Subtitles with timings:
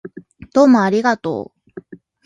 [0.55, 1.97] どうもありがとう